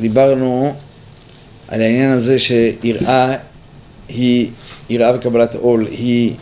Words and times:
דיברנו 0.00 0.74
על 1.68 1.80
העניין 1.80 2.10
הזה 2.10 2.38
שיראה 2.38 3.36
היא, 4.08 4.50
יראה 4.88 5.16
וקבלת 5.16 5.54
עול 5.54 5.86
היא 5.86 6.34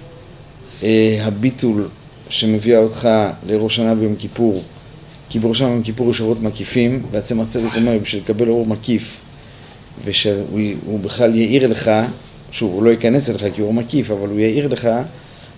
אה, 0.83 1.19
הביטול 1.21 1.88
שמביאה 2.29 2.79
אותך 2.79 3.09
לראש 3.46 3.77
שנה 3.77 3.95
ויום 3.98 4.17
כיפור 4.17 4.62
כי 5.29 5.38
בראש 5.38 5.59
שנה 5.59 5.69
ויום 5.69 5.83
כיפור 5.83 6.11
יש 6.11 6.21
אורות 6.21 6.43
מקיפים 6.43 7.03
והצמח 7.10 7.49
צדק 7.49 7.76
אומר 7.76 7.99
בשביל 8.03 8.22
לקבל 8.22 8.49
אור 8.49 8.67
מקיף 8.67 9.21
ושהוא 10.04 11.01
בכלל 11.03 11.35
יאיר 11.35 11.67
לך, 11.67 11.90
שוב 12.53 12.72
הוא 12.72 12.83
לא 12.83 12.90
ייכנס 12.90 13.31
אליך 13.31 13.42
כי 13.54 13.60
הוא 13.60 13.67
אור 13.67 13.74
מקיף 13.74 14.10
אבל 14.10 14.29
הוא 14.29 14.40
יאיר 14.40 14.69
לך 14.69 14.88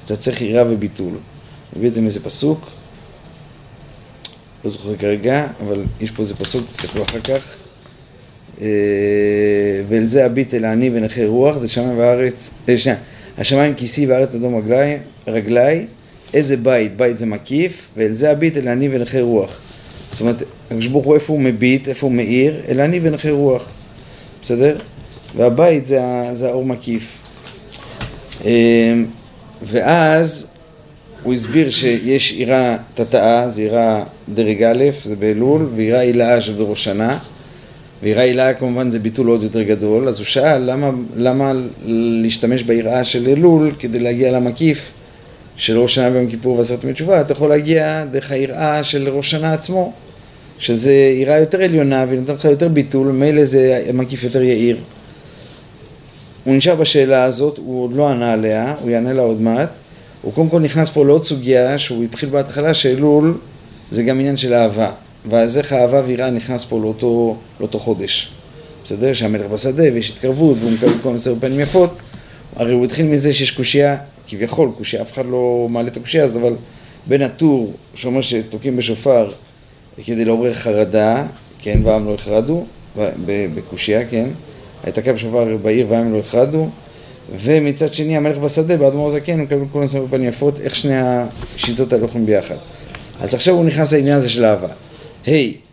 אתה 0.04 0.16
צריך 0.16 0.42
יראה 0.42 0.62
וביטול. 0.70 1.14
מביא 1.76 1.88
את 1.88 1.94
זה 1.94 2.00
מאיזה 2.00 2.20
פסוק 2.20 2.70
לא 4.64 4.70
זוכר 4.70 4.96
כרגע, 4.96 5.46
אבל 5.66 5.82
יש 6.00 6.10
פה 6.10 6.22
איזה 6.22 6.34
פסוק, 6.34 6.66
תסתכלו 6.68 7.02
אחר 7.02 7.20
כך 7.20 7.56
אה, 8.60 8.66
ואל 9.88 10.04
זה 10.04 10.24
הביט 10.24 10.54
אל 10.54 10.64
העני 10.64 10.90
ונכה 10.94 11.26
רוח, 11.26 11.58
זה 11.58 11.68
שמיים 11.68 11.98
וארץ, 11.98 12.50
אה, 12.68 12.78
שנייה, 12.78 12.98
השמיים 13.38 13.74
כיסי 13.74 14.06
וארץ 14.06 14.34
אדום 14.34 14.56
רגלי, 14.56 14.96
רגלי, 15.26 15.86
איזה 16.34 16.56
בית, 16.56 16.96
בית 16.96 17.18
זה 17.18 17.26
מקיף, 17.26 17.90
ואל 17.96 18.12
זה 18.12 18.30
הביט 18.30 18.56
אל 18.56 18.68
העני 18.68 18.88
ונכה 18.92 19.20
רוח. 19.20 19.60
זאת 20.12 20.20
אומרת, 20.20 20.42
הקדוש 20.66 20.86
ברוך 20.86 21.04
הוא 21.04 21.14
איפה 21.14 21.32
הוא 21.32 21.40
מביט, 21.40 21.88
איפה 21.88 22.06
הוא 22.06 22.14
מאיר, 22.14 22.60
אל 22.68 22.80
העני 22.80 23.00
ונכה 23.02 23.30
רוח, 23.30 23.70
בסדר? 24.42 24.78
והבית 25.36 25.86
זה, 25.86 26.00
זה 26.32 26.48
האור 26.48 26.64
מקיף. 26.64 27.18
אה, 28.44 28.94
ואז 29.62 30.53
הוא 31.24 31.34
הסביר 31.34 31.70
שיש 31.70 32.32
עירה 32.32 32.76
תתאה, 32.94 33.48
זה 33.48 33.60
עירה 33.60 34.04
דרג 34.34 34.62
א', 34.62 34.84
זה 35.02 35.16
באלול, 35.16 35.68
ועירה 35.76 35.98
הילאה 35.98 36.42
שבראש 36.42 36.84
שנה. 36.84 37.18
ויראה 38.02 38.22
הילה 38.22 38.54
כמובן 38.54 38.90
זה 38.90 38.98
ביטול 38.98 39.26
עוד 39.26 39.42
יותר 39.42 39.62
גדול, 39.62 40.08
אז 40.08 40.18
הוא 40.18 40.24
שאל 40.24 40.70
למה, 40.70 40.90
למה 41.16 41.52
להשתמש 42.22 42.62
ביראה 42.62 43.04
של 43.04 43.28
אלול 43.28 43.72
כדי 43.78 43.98
להגיע 43.98 44.32
למקיף 44.32 44.92
של 45.56 45.78
ראש 45.78 45.94
שנה 45.94 46.10
ביום 46.10 46.30
כיפור 46.30 46.58
ועשרת 46.58 46.84
ימי 46.84 46.92
תשובה, 46.92 47.20
אתה 47.20 47.32
יכול 47.32 47.48
להגיע 47.48 48.04
דרך 48.10 48.30
היראה 48.30 48.84
של 48.84 49.08
ראש 49.08 49.30
שנה 49.30 49.52
עצמו, 49.52 49.92
שזה 50.58 50.92
יראה 50.92 51.38
יותר 51.38 51.62
עליונה 51.62 52.04
והיא 52.08 52.20
נותנת 52.20 52.38
לך 52.38 52.44
יותר 52.44 52.68
ביטול, 52.68 53.06
מילא 53.06 53.44
זה 53.44 53.90
מקיף 53.94 54.24
יותר 54.24 54.42
יאיר. 54.42 54.76
הוא 56.44 56.56
נשאר 56.56 56.74
בשאלה 56.74 57.24
הזאת, 57.24 57.58
הוא 57.58 57.82
עוד 57.82 57.96
לא 57.96 58.08
ענה 58.08 58.32
עליה, 58.32 58.74
הוא 58.80 58.90
יענה 58.90 59.12
לה 59.12 59.22
עוד 59.22 59.40
מעט. 59.40 59.70
הוא 60.24 60.32
קודם 60.32 60.48
כל 60.48 60.60
נכנס 60.60 60.90
פה 60.90 61.04
לעוד 61.04 61.24
סוגיה 61.24 61.78
שהוא 61.78 62.04
התחיל 62.04 62.28
בהתחלה 62.28 62.74
שאלול 62.74 63.38
זה 63.90 64.02
גם 64.02 64.20
עניין 64.20 64.36
של 64.36 64.54
אהבה. 64.54 64.90
ואז 65.30 65.58
איך 65.58 65.72
אהבה 65.72 66.02
ויראה 66.06 66.30
נכנס 66.30 66.64
פה 66.64 66.80
לאותו, 66.80 67.36
לאותו 67.60 67.78
חודש. 67.78 68.30
בסדר? 68.84 69.12
שהמלך 69.12 69.46
בשדה 69.46 69.82
ויש 69.82 70.10
התקרבות 70.10 70.56
והוא 70.60 70.72
מקבל 70.72 70.92
כל 71.02 71.08
מיני 71.08 71.40
פנים 71.40 71.60
יפות. 71.60 71.90
הרי 72.56 72.72
הוא 72.72 72.84
התחיל 72.84 73.06
מזה 73.06 73.34
שיש 73.34 73.50
קושייה, 73.50 73.96
כביכול 74.28 74.70
קושייה, 74.78 75.02
אף 75.02 75.12
אחד 75.12 75.26
לא 75.26 75.66
מעלה 75.70 75.88
את 75.88 75.96
הקושייה 75.96 76.24
הזאת, 76.24 76.36
אבל 76.36 76.54
בין 77.06 77.22
הטור 77.22 77.72
שאומר 77.94 78.20
שתוקעים 78.22 78.76
בשופר 78.76 79.30
כדי 80.04 80.24
לעורר 80.24 80.54
חרדה, 80.54 81.26
כן, 81.58 81.80
והעם 81.84 82.06
לא 82.06 82.12
יחרדו, 82.12 82.64
בקושייה, 83.26 84.06
כן, 84.06 84.28
הייתקע 84.84 85.12
בשופר 85.12 85.56
בעיר 85.62 85.86
והעם 85.88 86.12
לא 86.12 86.18
יחרדו, 86.18 86.68
ומצד 87.32 87.92
שני 87.92 88.16
המלך 88.16 88.38
בשדה, 88.38 88.76
באדמו"ר 88.76 89.10
זקן, 89.10 89.32
הוא 89.32 89.42
מקבל 89.42 89.64
כל 89.72 89.78
מיני 89.78 90.08
פנים 90.10 90.28
יפות, 90.28 90.60
איך 90.60 90.74
שני 90.74 90.96
השיטות 90.96 91.92
האלה 91.92 92.04
הולכים 92.04 92.26
ביחד. 92.26 92.56
אז 93.20 93.34
עכשיו 93.34 93.54
הוא 93.54 93.64
נכנס 93.64 93.92
לעניין 93.92 94.16
הזה 94.18 94.28
של 94.28 94.44
אהבה. 94.44 94.68
היי, 95.26 95.54
hey, 95.56 95.64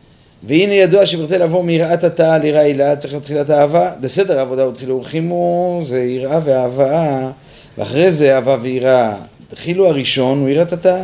והנה 0.48 0.74
ידוע 0.74 1.06
שברתי 1.06 1.38
לבוא 1.38 1.64
מיראת 1.64 2.04
התא 2.04 2.38
ליראה 2.42 2.62
הילה, 2.62 2.96
צריך 2.96 3.14
להתחילת 3.14 3.50
האהבה, 3.50 3.92
בסדר 4.02 4.40
העבודה 4.40 4.64
הוא 4.64 4.72
התחילו 4.72 4.98
ורחימו, 4.98 5.82
זה 5.86 6.04
יראה 6.04 6.40
ואהבה, 6.44 7.30
ואחרי 7.78 8.12
זה 8.12 8.36
אהבה 8.36 8.58
ויראה, 8.62 9.14
התחילו 9.52 9.88
הראשון 9.88 10.40
הוא 10.40 10.50
יראת 10.50 10.74
התא, 10.74 11.04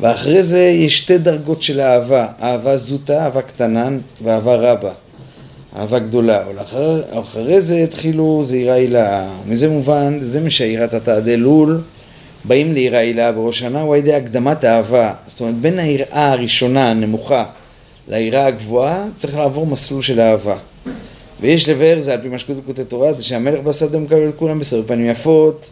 ואחרי 0.00 0.42
זה 0.42 0.60
יש 0.60 0.98
שתי 0.98 1.18
דרגות 1.18 1.62
של 1.62 1.80
אהבה, 1.80 2.26
אהבה 2.42 2.76
זוטה, 2.76 3.24
אהבה 3.24 3.42
קטנן, 3.42 3.98
ואהבה 4.22 4.54
רבה, 4.54 4.92
אהבה 5.78 5.98
גדולה, 5.98 6.42
אבל 6.42 6.58
אחרי 7.20 7.60
זה 7.60 7.76
התחילו 7.76 8.42
זה 8.44 8.56
יראה 8.56 8.74
הילה, 8.74 9.28
מזה 9.46 9.68
מובן, 9.68 10.18
זה 10.22 10.40
מה 10.40 10.50
שהיראת 10.50 10.94
התא 10.94 11.20
דלול 11.20 11.80
באים 12.44 12.74
ליראה 12.74 12.98
הילה 12.98 13.32
בראש 13.32 13.58
שנה 13.58 13.80
הוא 13.80 13.94
על 13.94 13.98
ידי 13.98 14.14
הקדמת 14.14 14.64
האהבה, 14.64 15.12
זאת 15.26 15.40
אומרת 15.40 15.54
בין 15.54 15.78
היראה 15.78 16.32
הראשונה 16.32 16.90
הנמוכה 16.90 17.44
ליראה 18.08 18.46
הגבוהה 18.46 19.04
צריך 19.16 19.36
לעבור 19.36 19.66
מסלול 19.66 20.02
של 20.02 20.20
אהבה. 20.20 20.56
ויש 21.40 21.68
לבאר 21.68 22.00
זה 22.00 22.12
על 22.12 22.20
פי 22.20 22.28
מה 22.28 22.38
שכתוב 22.38 22.58
בכותב 22.58 22.82
תורה, 22.82 23.12
זה 23.12 23.24
שהמלך 23.24 23.60
בשדה 23.60 23.98
מקבל 23.98 24.28
את 24.28 24.34
כולם 24.36 24.58
בסדר 24.58 24.82
פנים 24.86 25.06
יפות, 25.10 25.70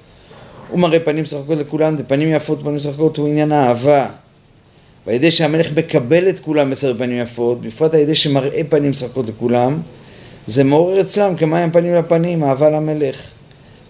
הוא 0.70 0.80
מראה 0.80 1.00
פנים 1.00 1.22
משחקות 1.22 1.58
לכולם, 1.58 1.96
זה 1.96 2.04
פנים 2.04 2.28
יפות, 2.28 2.60
פנים 2.62 2.76
משחקות 2.76 3.16
הוא 3.16 3.28
עניין 3.28 3.52
האהבה. 3.52 4.06
ועל 5.06 5.16
ידי 5.16 5.30
שהמלך 5.30 5.72
מקבל 5.76 6.28
את 6.28 6.40
כולם 6.40 6.70
בסדר 6.70 6.94
פנים 6.98 7.20
יפות, 7.22 7.60
בפרט 7.60 7.94
על 7.94 8.00
ידי 8.00 8.14
שמראה 8.14 8.64
פנים 8.68 8.90
משחקות 8.90 9.28
לכולם, 9.28 9.80
זה 10.46 10.64
מעורר 10.64 11.00
אצלם 11.00 11.36
כמים 11.36 11.70
פנים 11.70 11.94
לפנים, 11.94 12.44
אהבה 12.44 12.70
למלך. 12.70 13.26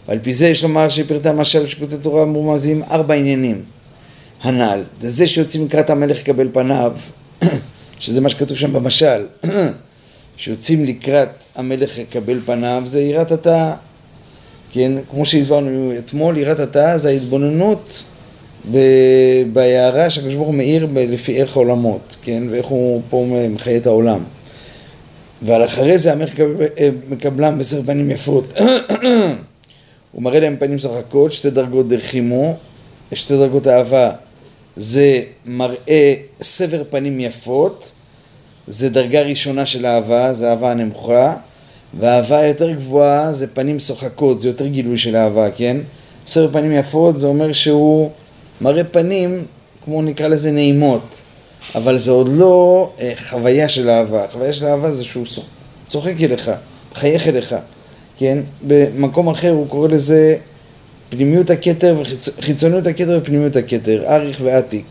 ועל 0.09 0.19
פי 0.23 0.33
זה 0.33 0.49
יש 0.49 0.63
לומר 0.63 0.89
שפרטי 0.89 1.29
המשל 1.29 1.67
שכותב 1.67 1.97
תורה 2.03 2.25
מרומזים 2.25 2.83
ארבע 2.91 3.15
עניינים 3.15 3.63
הנ"ל. 4.43 4.83
זה 5.01 5.11
זה 5.11 5.27
שיוצאים 5.27 5.65
לקראת 5.65 5.91
המלך 5.91 6.19
לקבל 6.19 6.49
פניו 6.53 6.93
שזה 7.99 8.21
מה 8.21 8.29
שכתוב 8.29 8.57
שם 8.57 8.73
במשל, 8.73 9.27
שיוצאים 10.37 10.85
לקראת 10.85 11.29
המלך 11.55 11.99
לקבל 11.99 12.41
פניו, 12.47 12.83
זה 12.87 13.01
יראת 13.01 13.33
התא, 13.33 13.73
כן, 14.73 14.93
כמו 15.11 15.27
שהסברנו 15.27 15.93
אתמול, 15.99 16.37
יראת 16.37 16.61
התא 16.61 16.99
זה 16.99 17.09
ההתבוננות 17.09 18.03
בהערה 19.53 20.11
שהקדוש 20.11 20.35
ברוך 20.35 20.47
הוא 20.47 20.55
מאיר 20.55 20.89
לפי 20.95 21.41
ערך 21.41 21.57
העולמות, 21.57 22.17
כן, 22.23 22.43
ואיך 22.51 22.67
הוא 22.67 23.03
פה 23.11 23.27
מחיה 23.51 23.77
את 23.77 23.87
העולם. 23.87 24.21
ועל 25.43 25.65
אחרי 25.65 25.99
זה 25.99 26.13
המלך 26.13 26.41
אה, 26.41 26.89
מקבלם 27.09 27.59
בסר 27.59 27.83
פנים 27.83 28.11
יפות. 28.11 28.53
הוא 30.13 30.23
מראה 30.23 30.41
להם 30.41 30.57
פנים 30.59 30.79
שחקות, 30.79 31.33
שתי 31.33 31.51
דרגות 31.51 31.89
דרחימו, 31.89 32.57
שתי 33.13 33.37
דרגות 33.37 33.67
אהבה 33.67 34.13
זה 34.77 35.23
מראה 35.47 36.15
סבר 36.43 36.83
פנים 36.91 37.21
יפות, 37.21 37.91
זה 38.67 38.89
דרגה 38.89 39.23
ראשונה 39.23 39.67
של 39.67 39.87
אהבה, 39.87 40.33
זה 40.33 40.51
אהבה 40.51 40.71
הנמוכה, 40.71 41.35
והאהבה 41.99 42.39
היותר 42.39 42.73
גבוהה 42.73 43.33
זה 43.33 43.47
פנים 43.47 43.81
שוחקות, 43.81 44.41
זה 44.41 44.49
יותר 44.49 44.67
גילוי 44.67 44.99
של 44.99 45.17
אהבה, 45.17 45.51
כן? 45.51 45.77
סבר 46.27 46.53
פנים 46.53 46.73
יפות 46.73 47.21
זה 47.21 47.27
אומר 47.27 47.53
שהוא 47.53 48.11
מראה 48.61 48.85
פנים, 48.85 49.45
כמו 49.85 50.03
נקרא 50.03 50.29
לזה 50.29 50.51
נעימות, 50.51 51.15
אבל 51.75 51.99
זה 51.99 52.11
עוד 52.11 52.29
לא 52.31 52.91
אה, 53.01 53.13
חוויה 53.31 53.69
של 53.69 53.91
אהבה, 53.91 54.25
חוויה 54.33 54.53
של 54.53 54.67
אהבה 54.67 54.93
זה 54.93 55.05
שהוא 55.05 55.27
צוחק 55.89 56.15
אליך, 56.23 56.51
מחייך 56.93 57.29
אליך, 57.29 57.55
כן? 58.19 58.39
במקום 58.67 59.29
אחר 59.29 59.51
הוא 59.51 59.69
קורא 59.69 59.89
לזה 59.89 60.37
פנימיות 61.09 61.51
הכתר 61.51 62.03
וחיצוניות 62.39 62.87
הכתר 62.87 63.19
ופנימיות 63.23 63.57
הכתר, 63.57 64.05
אריך 64.07 64.41
ועתיק, 64.43 64.87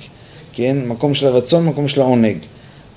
כן? 0.54 0.78
מקום 0.86 1.14
של 1.14 1.28
הרצון, 1.28 1.66
מקום 1.66 1.88
של 1.88 2.02
העונג. 2.02 2.38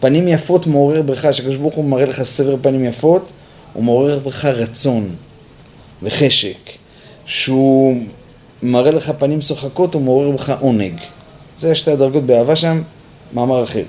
פנים 0.00 0.28
יפות 0.28 0.66
מעורר 0.66 1.02
ברכה, 1.02 1.32
שהקדוש 1.32 1.56
ברוך 1.56 1.74
הוא 1.74 1.84
מראה 1.84 2.06
לך 2.06 2.22
סבר 2.22 2.56
פנים 2.62 2.84
יפות, 2.84 3.30
הוא 3.72 3.84
מעורר 3.84 4.18
בך 4.18 4.44
רצון 4.44 5.08
וחשק. 6.02 6.78
שהוא 7.26 7.96
מראה 8.62 8.91
לך 8.91 9.12
פנים 9.19 9.41
שוחקות, 9.42 9.94
הוא 9.94 10.02
מעורר 10.02 10.30
בך 10.30 10.50
עונג. 10.60 10.92
זה 11.58 11.74
שתי 11.74 11.91
הדרגות 11.91 12.24
באהבה 12.26 12.56
שם, 12.56 12.82
מאמר 13.32 13.64
אחר. 13.64 13.82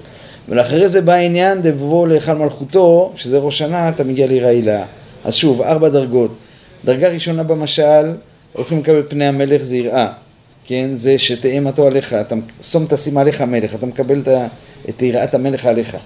ולאחרי 0.49 0.89
זה 0.89 1.01
בא 1.01 1.13
העניין 1.13 1.61
דבוא 1.61 2.07
להיכל 2.07 2.33
מלכותו, 2.33 3.11
שזה 3.15 3.37
ראש 3.37 3.57
שנה, 3.57 3.89
אתה 3.89 4.03
מגיע 4.03 4.27
לעיר 4.27 4.47
העילה. 4.47 4.85
אז 5.23 5.35
שוב, 5.35 5.61
ארבע 5.61 5.89
דרגות. 5.89 6.31
דרגה 6.85 7.09
ראשונה 7.09 7.43
במשל, 7.43 8.13
הולכים 8.53 8.79
לקבל 8.79 9.03
פני 9.07 9.25
המלך 9.25 9.63
זה 9.63 9.77
יראה, 9.77 10.07
כן? 10.65 10.89
זה 10.93 11.19
שתאמתו 11.19 11.87
עליך, 11.87 12.13
אתה 12.13 12.35
שום 12.61 12.85
תשים 12.89 13.17
עליך 13.17 13.41
המלך, 13.41 13.75
אתה 13.75 13.85
מקבל 13.85 14.21
את 14.89 15.01
יראת 15.01 15.33
המלך 15.33 15.65
עליך. 15.65 15.97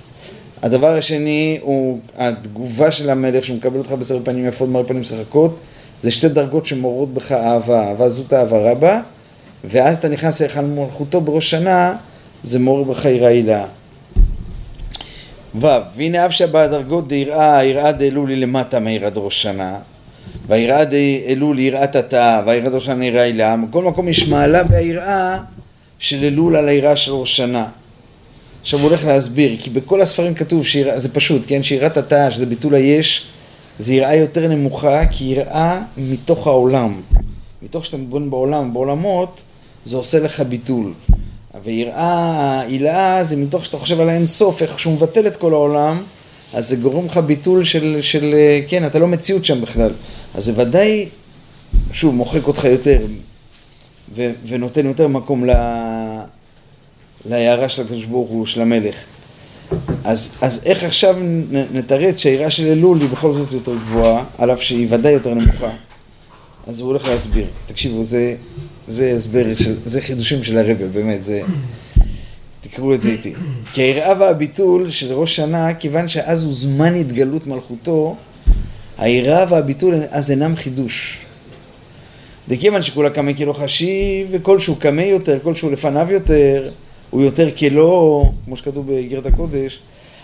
הדבר 0.62 0.98
השני 0.98 1.60
הוא 1.62 2.00
התגובה 2.18 2.92
של 2.92 3.10
המלך 3.10 3.46
שמקבל 3.46 3.78
אותך 3.78 3.92
בסר 3.92 4.20
פנים 4.24 4.48
יפות, 4.48 4.70
מראה 4.70 4.84
פנים 4.84 5.04
שחקות, 5.04 5.58
זה 6.00 6.12
שתי 6.12 6.30
דרגות 6.30 6.66
שמורות 6.66 7.14
בך 7.14 7.32
אהבה, 7.32 7.88
אהבה 7.88 8.10
זאת 8.10 8.34
אהבה 8.34 8.72
רבה, 8.72 9.02
ואז 9.64 9.98
אתה 9.98 10.10
נכנס 10.10 10.42
להיכל 10.42 10.62
מלכותו 10.62 11.22
בראש 11.22 11.50
שנה, 11.50 11.96
זה 12.44 12.60
מעורר 12.60 12.84
בך 12.84 13.06
יראה 13.06 13.28
הילה. 13.28 13.66
ו. 15.62 15.66
והנה 15.96 16.26
אף 16.26 16.32
שבא 16.32 16.60
הדרגות 16.60 17.08
דיראה, 17.08 17.64
יראה 17.64 17.92
דאלולי 17.92 18.36
למטה 18.36 18.80
מירד 18.80 19.14
ראש 19.16 19.42
שנה, 19.42 19.80
ויראה 20.48 20.84
אלול 21.28 21.60
יראת 21.60 21.96
התא, 21.96 22.42
ויראת 22.46 22.74
ראש 22.74 22.86
שנה 22.86 23.06
יראה 23.06 23.22
הילה, 23.22 23.56
בכל 23.70 23.84
מקום 23.84 24.08
יש 24.08 24.28
מעלה 24.28 24.64
בהיראה 24.64 25.38
של 26.00 26.24
אלול 26.24 26.56
על 26.56 26.70
היראה 26.70 26.96
של 26.96 27.12
ראש 27.12 27.38
שנה. 27.38 27.68
עכשיו 28.62 28.80
הוא 28.80 28.90
הולך 28.90 29.06
להסביר, 29.06 29.56
כי 29.62 29.70
בכל 29.70 30.02
הספרים 30.02 30.34
כתוב, 30.34 30.66
שיראה, 30.66 31.00
זה 31.00 31.14
פשוט, 31.14 31.42
כן, 31.48 31.64
שיראת 31.64 31.98
התא, 31.98 32.30
שזה 32.30 32.46
ביטול 32.46 32.76
היש, 32.76 33.28
זה 33.80 33.94
יראה 33.94 34.16
יותר 34.16 34.48
נמוכה, 34.48 35.08
כי 35.08 35.26
יראה 35.26 35.82
מתוך 35.98 36.48
העולם. 36.48 37.02
מתוך 37.62 37.86
שאתה 37.86 37.98
מתבונן 37.98 38.30
בעולם, 38.30 38.74
בעולמות, 38.74 39.42
זה 39.86 39.98
עושה 39.98 40.20
לך 40.20 40.40
ביטול. 40.40 40.94
ויראה, 41.64 42.60
הילאה, 42.62 43.24
זה 43.24 43.36
מתוך 43.36 43.66
שאתה 43.66 43.78
חושב 43.78 44.00
על 44.00 44.10
האינסוף, 44.10 44.62
איך 44.62 44.80
שהוא 44.80 44.94
מבטל 44.94 45.28
את 45.28 45.38
כל 45.38 45.54
העולם, 45.54 46.04
אז 46.54 46.70
זה 46.70 46.76
גורם 46.76 47.06
לך 47.06 47.18
ביטול 47.18 47.64
של, 47.64 47.98
של, 48.02 48.36
כן, 48.68 48.86
אתה 48.86 49.00
לא 49.00 49.08
מציאות 49.08 49.46
שם 49.46 49.62
בכלל. 49.62 49.92
אז 50.36 50.46
זה 50.46 50.54
ודאי, 50.56 51.10
שוב, 51.94 52.16
מוחק 52.16 52.48
אותך 52.48 52.64
יותר, 52.64 53.00
ו, 54.16 54.32
ונותן 54.48 54.86
יותר 54.86 55.08
מקום 55.08 55.46
ל... 55.46 55.52
להערה 57.26 57.70
של 57.70 57.82
הקדוש 57.82 58.06
ברוך 58.06 58.30
הוא, 58.30 58.46
של 58.46 58.62
המלך. 58.62 59.06
אז, 60.04 60.32
אז 60.42 60.62
איך 60.66 60.84
עכשיו 60.84 61.16
נתרץ 61.74 62.18
שהעירה 62.18 62.50
של 62.50 62.66
אלול 62.66 63.02
היא 63.02 63.10
בכל 63.10 63.34
זאת 63.34 63.54
יותר 63.54 63.76
גבוהה, 63.76 64.24
על 64.38 64.54
אף 64.54 64.62
שהיא 64.62 64.88
ודאי 64.90 65.12
יותר 65.12 65.34
נמוכה? 65.34 65.70
אז 66.68 66.80
הוא 66.80 66.88
הולך 66.88 67.08
להסביר. 67.08 67.46
תקשיבו, 67.68 68.04
זה, 68.04 68.36
זה 68.88 69.14
הסבר, 69.18 69.56
של, 69.56 69.76
זה 69.86 70.02
חידושים 70.02 70.44
של 70.44 70.58
הרבה, 70.58 70.88
באמת, 70.88 71.24
זה... 71.24 71.42
תקראו 72.62 72.94
את 72.94 73.02
זה 73.02 73.10
איתי. 73.10 73.34
כי 73.74 73.82
היראה 73.82 74.14
והביטול 74.20 74.92
של 74.92 75.14
ראש 75.14 75.36
שנה, 75.36 75.74
כיוון 75.74 76.08
שאז 76.08 76.44
הוא 76.44 76.54
זמן 76.54 76.96
התגלות 76.96 77.48
מלכותו, 77.48 78.16
היראה 78.98 79.46
והביטול 79.50 79.96
אז 80.10 80.32
אינם 80.32 80.56
חידוש. 80.56 81.20
דכיוון 82.50 82.82
שכולה 82.82 83.10
קמא 83.10 83.34
כלא 83.34 83.54
חשיב, 83.54 84.28
וכל 84.32 84.60
שהוא 84.60 84.78
קמא 84.78 85.02
יותר, 85.02 85.40
כל 85.44 85.56
שהוא 85.56 85.72
לפניו 85.72 86.08
יותר, 86.12 86.72
הוא 87.10 87.22
יותר 87.22 87.52
כלא, 87.52 88.24
כמו 88.46 88.58
שכתוב 88.58 88.88
באיגרת 88.88 89.26
הקודש, 89.26 89.80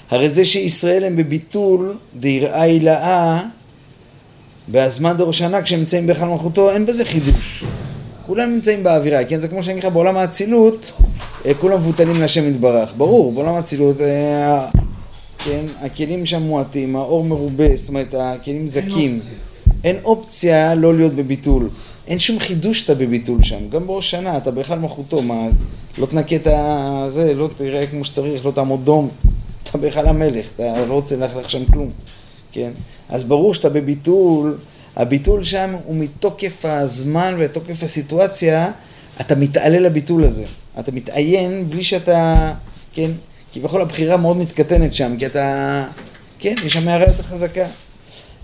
הרי 0.10 0.30
זה 0.30 0.46
שישראל 0.46 1.04
הם 1.04 1.16
בביטול 1.16 1.94
דיראה 2.16 2.62
הילאה 2.62 3.42
בהזמן 4.68 5.18
דור 5.18 5.34
שנה 5.34 5.62
כשהם 5.62 5.80
נמצאים 5.80 6.08
בהיכל 6.08 6.26
מלכותו, 6.26 6.72
אין 6.72 6.86
בזה 6.86 7.06
חידוש. 7.06 7.64
כולם 8.26 8.50
נמצאים 8.54 8.84
באווירה, 8.84 9.26
כן? 9.26 9.42
זה 9.42 9.48
כמו 9.48 9.64
שאני 9.64 9.74
אגיד 9.74 9.84
לך, 9.84 9.94
בעולם 9.94 10.18
האצילות, 10.18 10.92
אה, 11.46 11.54
כולם 11.54 11.78
מבוטלים 11.78 12.22
להשם 12.22 12.50
יתברך. 12.50 12.94
ברור, 12.98 13.34
בעולם 13.34 13.54
האצילות, 13.54 14.02
אה, 14.02 14.68
כן, 15.46 15.66
הכלים 15.82 16.26
שם 16.26 16.42
מועטים, 16.42 16.96
האור 16.96 17.26
מרובה, 17.26 17.76
זאת 17.76 17.90
אומרת, 17.90 18.16
הכלים 18.20 18.68
זכים. 18.68 19.20
אין 19.84 19.96
אופציה 20.04 20.76
לא 20.76 20.96
להיות 20.96 21.14
בביטול. 21.14 21.70
אין 22.08 22.20
שום 22.20 22.40
חידוש 22.40 22.80
שאתה 22.80 22.96
בביטול 22.96 23.44
שם. 23.44 23.70
גם 23.70 23.88
בראש 23.88 24.12
שנה, 24.12 24.38
אתה 24.38 24.52
בהיכל 24.52 24.76
מלכותו, 24.76 25.22
מה, 25.22 25.48
לא 25.98 26.06
תנקה 26.06 26.36
את 26.36 26.48
הזה, 26.52 27.34
לא 27.34 27.50
תראה 27.58 27.88
כמו 27.88 28.06
שצריך, 28.06 28.46
לא 28.46 28.52
תעמוד 28.52 28.86
דום. 28.86 29.10
אתה 29.70 29.78
בהיכל 29.78 30.08
המלך, 30.08 30.50
אתה 30.56 30.86
לא 30.86 30.94
רוצה 30.94 31.16
ללכלך 31.16 31.50
שם 31.50 31.66
כלום, 31.66 31.92
כן? 32.52 32.72
אז 33.10 33.24
ברור 33.24 33.54
שאתה 33.54 33.70
בביטול, 33.70 34.58
הביטול 34.96 35.44
שם 35.44 35.76
הוא 35.86 35.96
מתוקף 35.96 36.66
הזמן 36.66 37.36
ותוקף 37.40 37.84
הסיטואציה, 37.84 38.72
אתה 39.22 39.36
מתעלה 39.36 39.80
לביטול 39.80 40.24
הזה. 40.24 40.46
אתה 40.80 40.92
מתעיין 40.92 41.70
בלי 41.70 41.84
שאתה, 41.84 42.52
כן, 42.94 43.12
כביכול 43.54 43.82
הבחירה 43.82 44.18
מאוד 44.18 44.38
מתקטנת 44.38 44.94
שם, 44.94 45.16
כי 45.20 45.26
אתה, 45.26 45.86
כן, 46.40 46.56
יש 46.66 46.74
שם 46.74 46.88
הערה 46.88 47.06
יותר 47.08 47.24
חזקה. 47.24 47.66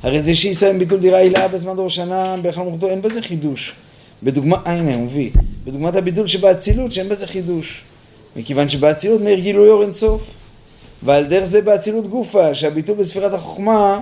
הרי 0.04 0.22
זה 0.22 0.36
שיסיים 0.36 0.80
ביטול 0.80 1.00
דירה 1.00 1.18
הילה 1.18 1.48
בזמן 1.48 1.76
דור 1.76 1.90
שנה, 1.90 2.36
בהיכל 2.42 2.62
מורתו, 2.62 2.88
אין 2.88 3.02
בזה 3.02 3.22
חידוש. 3.22 3.74
בדוגמה, 4.24 4.58
אה, 4.66 4.72
הנה, 4.72 4.96
הוא 4.96 5.04
מביא. 5.04 5.30
בדוגמת 5.66 5.96
הביטול 5.96 6.28
שבאצילות, 6.28 6.92
שאין 6.92 7.10
בזה 7.10 7.28
חידוש. 7.28 7.82
מכיוון 8.36 8.70
שבאצילות 8.70 9.22
מאיר 9.22 9.40
גילוי 9.40 9.70
אור 9.70 9.84
אינסוף. 9.84 10.36
ועל 11.06 11.26
דרך 11.26 11.44
זה 11.44 11.62
באצילות 11.62 12.08
גופה, 12.08 12.56
שהביטול 12.56 12.96
בספירת 12.98 13.34
החוכמה, 13.34 14.00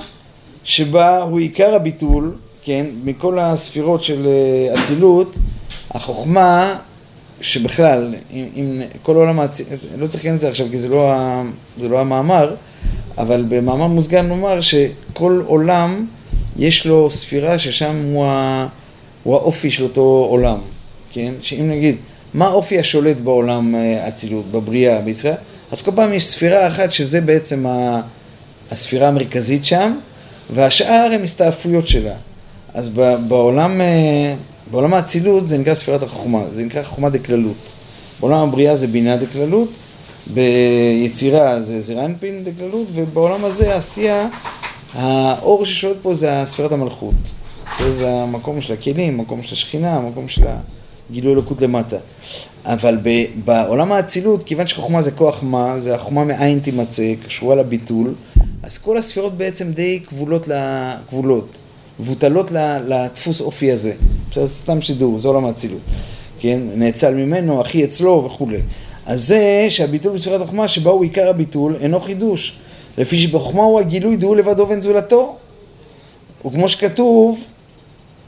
שבה 0.63 1.21
הוא 1.21 1.39
עיקר 1.39 1.75
הביטול, 1.75 2.35
כן, 2.63 2.85
מכל 3.03 3.39
הספירות 3.39 4.03
של 4.03 4.27
אה, 4.27 4.81
אצילות, 4.81 5.35
החוכמה 5.91 6.75
שבכלל, 7.41 8.15
אם, 8.31 8.45
אם 8.55 8.81
כל 9.01 9.15
עולם 9.15 9.39
האצילות, 9.39 9.79
לא 9.97 10.07
צריך 10.07 10.23
להיכנס 10.23 10.39
לזה 10.39 10.49
עכשיו 10.49 10.67
כי 10.71 10.77
זה 10.77 10.89
לא, 10.89 11.13
זה 11.81 11.89
לא 11.89 11.99
המאמר, 11.99 12.55
אבל 13.17 13.45
במאמר 13.49 13.87
מוסגר 13.87 14.21
נאמר 14.21 14.61
שכל 14.61 15.43
עולם 15.45 16.05
יש 16.57 16.85
לו 16.85 17.11
ספירה 17.11 17.59
ששם 17.59 17.95
הוא, 18.05 18.25
ה, 18.25 18.67
הוא 19.23 19.35
האופי 19.35 19.71
של 19.71 19.83
אותו 19.83 20.27
עולם, 20.29 20.57
כן? 21.11 21.33
שאם 21.41 21.69
נגיד, 21.69 21.95
מה 22.33 22.45
האופי 22.45 22.79
השולט 22.79 23.17
בעולם 23.17 23.75
אה, 23.75 24.07
אצילות, 24.07 24.45
בבריאה, 24.51 25.01
בישראל? 25.01 25.35
אז 25.73 25.81
כל 25.81 25.91
פעם 25.95 26.13
יש 26.13 26.25
ספירה 26.25 26.67
אחת 26.67 26.91
שזה 26.91 27.21
בעצם 27.21 27.65
הספירה 28.71 29.07
המרכזית 29.07 29.65
שם, 29.65 29.97
והשאר 30.53 31.09
הם 31.13 31.23
הסתעפויות 31.23 31.87
שלה. 31.87 32.13
אז 32.73 32.89
בעולם, 33.27 33.81
אה, 33.81 34.35
בעולם 34.71 34.93
האצילות 34.93 35.47
זה 35.47 35.57
נקרא 35.57 35.75
ספירת 35.75 36.03
החוכמה, 36.03 36.43
זה 36.51 36.63
נקרא 36.63 36.83
חוכמה 36.83 37.09
דקללות. 37.09 37.55
בעולם 38.19 38.39
הבריאה 38.39 38.75
זה 38.75 38.87
בינה 38.87 39.17
דקללות, 39.17 39.69
ביצירה 40.27 41.61
זה 41.61 41.81
זרנפין 41.81 42.43
דקללות, 42.43 42.87
ובעולם 42.93 43.45
הזה 43.45 43.73
העשייה, 43.73 44.27
האור 44.93 45.65
ששולט 45.65 45.97
פה 46.01 46.13
זה 46.13 46.43
ספירת 46.45 46.71
המלכות. 46.71 47.15
זה 47.97 48.13
המקום 48.13 48.61
של 48.61 48.73
הכלים, 48.73 49.19
המקום 49.19 49.43
של 49.43 49.53
השכינה, 49.53 49.95
המקום 49.95 50.27
של 50.27 50.43
הגילוי 51.09 51.33
אלוקות 51.33 51.61
למטה. 51.61 51.97
אבל 52.65 52.97
בעולם 53.45 53.91
האצילות, 53.91 54.43
כיוון 54.43 54.67
שחוכמה 54.67 55.01
זה 55.01 55.11
כוח 55.11 55.39
מה, 55.43 55.79
זה 55.79 55.95
החוכמה 55.95 56.23
מאין 56.23 56.59
תימצא, 56.59 57.13
קשורה 57.27 57.55
לביטול, 57.55 58.13
אז 58.63 58.77
כל 58.77 58.97
הספירות 58.97 59.37
בעצם 59.37 59.71
די 59.71 59.99
כבולות, 60.07 60.47
כבולות, 61.09 61.47
מבוטלות 61.99 62.51
לדפוס 62.87 63.41
אופי 63.41 63.71
הזה. 63.71 63.93
עכשיו 64.27 64.47
סתם 64.47 64.81
שידור, 64.81 65.19
זה 65.19 65.27
עולם 65.27 65.45
האצילות. 65.45 65.81
כן, 66.39 66.59
נאצל 66.75 67.13
ממנו, 67.13 67.61
אחי 67.61 67.83
אצלו 67.83 68.23
וכולי. 68.25 68.59
אז 69.05 69.27
זה 69.27 69.65
שהביטול 69.69 70.13
בספירת 70.13 70.41
החוכמה 70.41 70.67
שבה 70.67 70.91
הוא 70.91 71.03
עיקר 71.03 71.29
הביטול 71.29 71.75
אינו 71.81 71.99
חידוש. 71.99 72.53
לפי 72.97 73.17
שבחוכמה 73.17 73.63
הוא 73.63 73.79
הגילוי 73.79 74.15
דהו 74.15 74.35
לבדו 74.35 74.67
ואין 74.69 74.81
זולתו. 74.81 75.35
וכמו 76.45 76.69
שכתוב, 76.69 77.39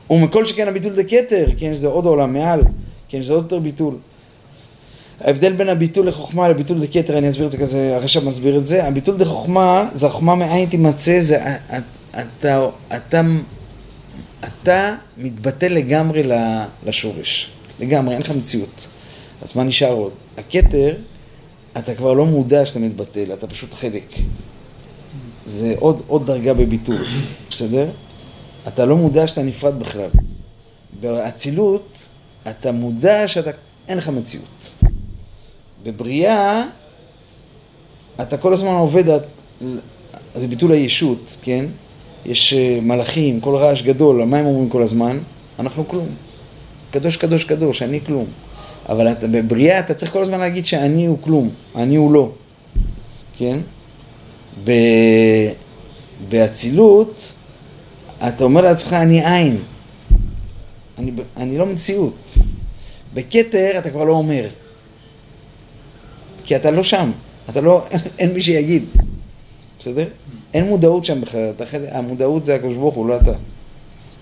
ומכל 0.09 0.45
שכן 0.45 0.67
הביטול 0.67 0.95
דקטר, 0.95 1.45
כן, 1.57 1.75
שזה 1.75 1.87
עוד 1.87 2.05
עולם 2.05 2.33
מעל, 2.33 2.61
כן, 3.09 3.23
שזה 3.23 3.33
עוד 3.33 3.43
יותר 3.43 3.59
ביטול. 3.59 3.95
ההבדל 5.21 5.53
בין 5.53 5.69
הביטול 5.69 6.07
לחוכמה 6.07 6.49
לביטול 6.49 6.79
דקטר, 6.79 7.17
אני 7.17 7.29
אסביר 7.29 7.45
את 7.45 7.51
זה 7.51 7.57
כזה, 7.57 7.95
הרש"ב 7.95 8.25
מסביר 8.25 8.57
את 8.57 8.65
זה. 8.65 8.87
הביטול 8.87 9.17
דחוכמה, 9.17 9.89
זה 9.93 10.07
החוכמה 10.07 10.35
מאין 10.35 10.69
תימצא, 10.69 11.21
זה 11.21 11.55
אתה, 12.39 12.69
אתה, 12.95 13.21
אתה 14.43 14.95
מתבטל 15.17 15.67
לגמרי 15.67 16.23
לשורש. 16.85 17.49
לגמרי, 17.79 18.13
אין 18.13 18.21
לך 18.21 18.31
מציאות. 18.31 18.87
אז 19.41 19.55
מה 19.55 19.63
נשאר 19.63 19.91
עוד? 19.93 20.11
הכתר, 20.37 20.95
אתה 21.77 21.95
כבר 21.95 22.13
לא 22.13 22.25
מודע 22.25 22.65
שאתה 22.65 22.79
מתבטל, 22.79 23.33
אתה 23.33 23.47
פשוט 23.47 23.73
חלק. 23.73 24.15
זה 25.45 25.75
עוד, 25.79 26.01
עוד 26.07 26.25
דרגה 26.25 26.53
בביטול, 26.53 27.05
בסדר? 27.49 27.87
אתה 28.67 28.85
לא 28.85 28.97
מודע 28.97 29.27
שאתה 29.27 29.43
נפרד 29.43 29.79
בכלל. 29.79 30.09
באצילות, 30.99 32.07
אתה 32.49 32.71
מודע 32.71 33.27
שאתה, 33.27 33.51
אין 33.87 33.97
לך 33.97 34.09
מציאות. 34.09 34.71
בבריאה, 35.83 36.63
אתה 38.21 38.37
כל 38.37 38.53
הזמן 38.53 38.69
עובד, 38.69 39.03
זה 40.35 40.47
ביטול 40.47 40.71
הישות, 40.71 41.37
כן? 41.41 41.65
יש 42.25 42.53
אה, 42.53 42.79
מלאכים, 42.81 43.39
כל 43.39 43.55
רעש 43.55 43.81
גדול, 43.81 44.23
מה 44.23 44.37
הם 44.37 44.45
אומרים 44.45 44.69
כל 44.69 44.83
הזמן? 44.83 45.19
אנחנו 45.59 45.87
כלום. 45.87 46.07
קדוש, 46.91 47.17
קדוש, 47.17 47.43
קדוש, 47.43 47.81
אני 47.81 47.99
כלום. 48.05 48.25
אבל 48.89 49.07
אתה, 49.11 49.27
בבריאה 49.27 49.79
אתה 49.79 49.93
צריך 49.93 50.11
כל 50.11 50.21
הזמן 50.21 50.39
להגיד 50.39 50.65
שאני 50.65 51.05
הוא 51.05 51.17
כלום, 51.21 51.49
אני 51.75 51.95
הוא 51.95 52.11
לא, 52.11 52.31
כן? 53.37 53.59
באצילות, 56.29 57.31
אתה 58.27 58.43
אומר 58.43 58.61
לעצמך 58.61 58.93
אני 58.93 59.25
עין, 59.25 59.57
אני, 60.97 61.11
אני 61.37 61.57
לא 61.57 61.65
מציאות. 61.65 62.15
בכתר 63.13 63.71
אתה 63.79 63.89
כבר 63.89 64.03
לא 64.03 64.13
אומר, 64.13 64.47
כי 66.43 66.55
אתה 66.55 66.71
לא 66.71 66.83
שם, 66.83 67.11
אתה 67.49 67.61
לא, 67.61 67.85
אין, 68.19 68.33
מי 68.33 68.41
שיגיד, 68.41 68.85
בסדר? 69.79 70.07
אין 70.53 70.67
מודעות 70.67 71.05
שם 71.05 71.21
בכלל, 71.21 71.51
המודעות 71.91 72.45
זה 72.45 72.55
הקדוש 72.55 72.75
ברוך 72.75 72.95
הוא, 72.95 73.07
לא 73.07 73.17
אתה. 73.17 73.31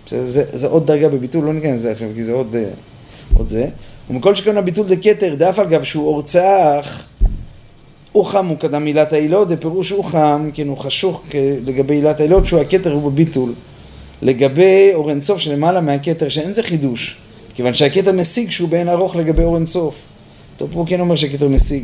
בסדר? 0.06 0.26
זה, 0.26 0.44
זה 0.52 0.68
עוד 0.68 0.88
דרגה 0.88 1.10
בביטול, 1.10 1.46
לא 1.46 1.54
ניכנס 1.54 1.80
לזה 1.80 1.92
עכשיו, 1.92 2.10
כי 2.16 2.24
זה 2.24 2.32
עוד, 2.32 2.56
אה, 2.56 2.70
עוד 3.34 3.48
זה. 3.48 3.68
ומכל 4.10 4.36
שכן 4.36 4.58
הביטול 4.58 4.88
דקטר, 4.88 5.36
דף 5.36 5.60
על 5.60 5.68
גב 5.70 5.84
שהוא 5.84 6.08
אורצח, 6.08 7.08
אוחם 8.16 8.48
הוא 8.48 8.58
קדם 8.58 8.86
עילת 8.86 9.14
העילות, 9.14 9.50
דפירוש 9.50 9.92
אוחם, 9.92 10.50
כן 10.54 10.68
הוא 10.68 10.78
חשוך 10.78 11.22
לגבי 11.66 11.94
עילת 11.94 12.20
העילות, 12.20 12.46
שהוא 12.46 12.60
הכתר 12.60 12.94
הוא 12.94 13.12
בביטול. 13.12 13.54
לגבי 14.24 14.92
אור 14.94 15.10
אינסוף 15.10 15.40
שלמעלה 15.40 15.82
מהכתר, 15.82 16.30
שאין 16.30 16.54
זה 16.54 16.64
חידוש, 16.64 17.16
כיוון 17.56 17.74
שהכתר 17.74 18.12
משיג 18.12 18.50
שהוא 18.50 18.70
באין 18.70 18.90
ארוך 18.90 19.16
לגבי 19.16 19.44
אור 19.44 19.56
אינסוף. 19.56 19.96
טוב, 20.58 20.70
פה 20.74 20.86
כן 20.88 21.00
אומר 21.00 21.16
שהכתר 21.16 21.48
משיג. 21.48 21.84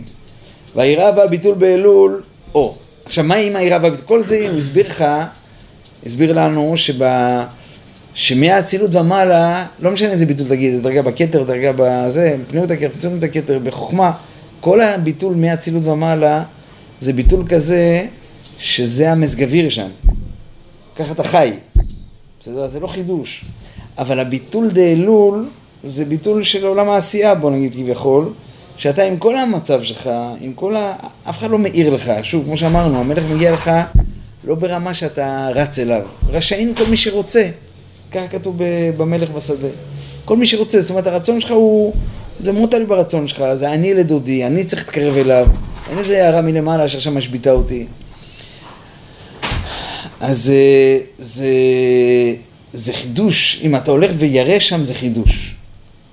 והיראה 0.76 1.18
והביטול 1.18 1.54
באלול, 1.56 2.22
או. 2.56 2.76
עכשיו, 3.06 3.24
מה 3.24 3.36
עם 3.36 3.56
היראה 3.56 3.78
והביטול? 3.84 4.08
כל 4.08 4.24
זה 4.24 4.48
הוא 4.50 4.60
הסביר 4.60 4.86
לך, 4.88 5.06
הסביר 6.06 6.34
לנו 6.34 6.74
שב... 6.78 7.06
שמהאצילות 8.14 8.96
ומעלה, 8.96 9.66
לא 9.80 9.92
משנה 9.92 10.12
איזה 10.12 10.26
ביטול 10.26 10.48
תגיד, 10.48 10.84
דרגה 10.84 11.02
בכתר, 11.02 11.44
דרגה 11.44 11.72
בזה, 11.76 12.36
פנימות 12.48 12.72
הכתר, 12.72 12.90
חיצוניות 12.90 13.24
הכתר, 13.24 13.60
בחוכמה, 13.60 14.12
כל 14.60 14.82
הביטול 14.82 15.36
מהאצילות 15.36 15.86
ומעלה 15.86 16.44
זה 17.02 17.14
ביטול 17.14 17.48
כזה 17.50 18.06
שזה 18.58 19.12
המסגביר 19.12 19.70
שם. 19.70 19.88
ככה 20.96 21.12
אתה 21.12 21.24
חי. 21.24 21.52
בסדר? 22.40 22.68
זה 22.68 22.80
לא 22.80 22.88
חידוש. 22.88 23.46
אבל 23.98 24.20
הביטול 24.20 24.70
דאלול 24.70 25.50
זה 25.84 26.06
ביטול 26.06 26.44
של 26.44 26.66
עולם 26.66 26.90
העשייה, 26.90 27.36
בוא 27.36 27.52
נגיד 27.52 27.74
כביכול, 27.74 28.30
שאתה 28.78 29.04
עם 29.04 29.18
כל 29.18 29.36
המצב 29.36 29.84
שלך, 29.84 30.10
עם 30.42 30.54
כל 30.54 30.76
ה... 30.76 30.94
אף 31.30 31.38
אחד 31.38 31.50
לא 31.50 31.58
מעיר 31.58 31.94
לך. 31.94 32.12
שוב, 32.24 32.44
כמו 32.46 32.58
שאמרנו, 32.58 33.00
המלך 33.00 33.24
מגיע 33.32 33.52
לך 33.52 33.72
לא 34.44 34.56
ברמה 34.56 34.94
שאתה 34.94 35.50
רץ 35.56 35.80
אליו. 35.80 36.02
רשאים 36.30 36.74
כל 36.76 36.84
מי 36.90 36.98
שרוצה. 36.98 37.50
ככה 38.12 38.28
כתוב 38.28 38.56
במלך 38.98 39.30
בשדה. 39.30 39.68
כל 40.26 40.38
מי 40.38 40.48
שרוצה, 40.48 40.82
זאת 40.82 40.90
אומרת 40.90 41.08
הרצון 41.08 41.42
שלך 41.42 41.52
הוא, 41.52 41.94
זה 42.44 42.52
מוטל 42.52 42.86
ברצון 42.86 43.28
שלך, 43.28 43.44
זה 43.54 43.74
אני 43.74 43.94
לדודי, 43.94 44.46
אני 44.46 44.64
צריך 44.64 44.82
להתקרב 44.82 45.18
אליו, 45.18 45.48
אין 45.90 45.98
איזה 45.98 46.24
הערה 46.24 46.42
מלמעלה 46.42 46.90
שעכשיו 46.90 47.14
משביתה 47.14 47.52
אותי. 47.52 47.86
אז 50.20 50.50
אה, 50.50 51.00
זה, 51.20 51.54
זה 52.74 52.94
חידוש, 52.94 53.60
אם 53.64 53.76
אתה 53.76 53.92
הולך 53.92 54.12
וירא 54.18 54.60
שם 54.60 54.86
זה 54.86 54.94
חידוש, 54.94 55.56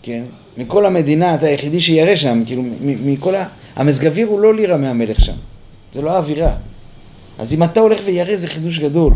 כן? 0.03 0.23
מכל 0.57 0.87
המדינה 0.87 1.35
אתה 1.35 1.47
היחידי 1.47 1.81
שירא 1.81 2.17
שם, 2.17 2.43
כאילו 2.47 2.63
מכל 2.81 3.35
ה... 3.35 3.49
המסגביר 3.77 4.27
הוא 4.27 4.41
לא 4.41 4.55
לירה 4.55 4.77
מהמלך 4.77 5.21
שם, 5.21 5.37
זה 5.95 6.03
לא 6.03 6.11
האווירה. 6.11 6.55
אז 7.39 7.55
אם 7.55 7.63
אתה 7.63 7.81
הולך 7.81 8.01
וירא 8.05 8.37
זה 8.37 8.49
חידוש 8.49 8.79
גדול. 8.79 9.13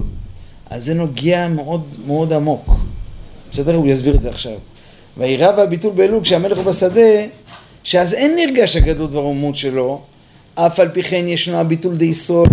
אז 0.71 0.85
זה 0.85 0.95
נוגע 0.95 1.49
מאוד 1.49 1.83
מאוד 2.07 2.33
עמוק. 2.33 2.71
בסדר? 3.53 3.75
הוא 3.75 3.89
יסביר 3.89 4.15
את 4.15 4.23
זה 4.23 4.29
עכשיו. 4.29 4.57
והיראה 5.17 5.59
והביטול 5.59 5.93
באלול 5.93 6.23
כשהמלך 6.23 6.59
הוא 6.59 6.67
בשדה, 6.67 7.25
שאז 7.85 8.15
אין 8.15 8.37
נרגש 8.37 8.77
הגדות 8.77 9.13
והרוממות 9.13 9.57
שלו, 9.57 10.01
אף 10.55 10.81
על 10.81 10.89
פי 10.89 11.03
כן 11.03 11.29
ישנו 11.29 11.57
הביטול 11.57 11.97
דיסול, 11.97 12.47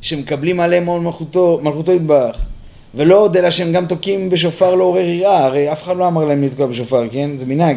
שמקבלים 0.00 0.60
עליהם 0.60 0.84
מאוד 0.84 1.02
מלכותו, 1.02 1.60
מלכותו 1.62 1.92
יתברך. 1.92 2.36
ולא 2.94 3.18
עוד 3.18 3.36
אלא 3.36 3.50
שהם 3.50 3.72
גם 3.72 3.86
תוקעים 3.86 4.30
בשופר 4.30 4.74
לעורר 4.74 5.00
יראה, 5.00 5.44
הרי 5.44 5.72
אף 5.72 5.82
אחד 5.82 5.96
לא 5.96 6.06
אמר 6.06 6.24
להם 6.24 6.42
לתקוע 6.42 6.66
בשופר, 6.66 7.08
כן? 7.08 7.30
זה 7.38 7.46
מנהג. 7.46 7.76